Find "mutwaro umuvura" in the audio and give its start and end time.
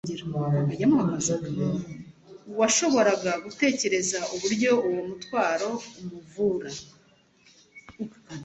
5.09-6.69